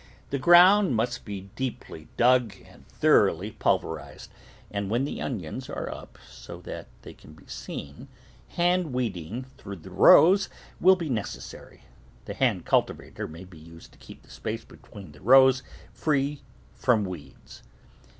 [0.31, 4.31] The ground must be deeply dug and thor oughly pulverised,
[4.71, 8.07] and when the onions are up so they can be seen,
[8.47, 11.83] hand weeding through the rows will be necessary.
[12.25, 15.61] The hand cultivator may be used to keep the space between the rows
[15.93, 16.41] free
[16.73, 17.61] from weeds.